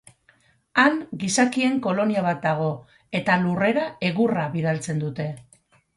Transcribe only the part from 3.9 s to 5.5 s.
egurra bidaltzen dute.